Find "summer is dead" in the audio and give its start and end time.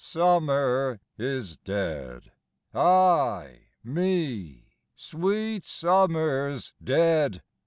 0.03-2.31